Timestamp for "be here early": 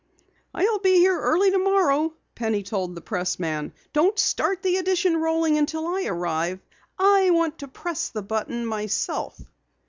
0.79-1.51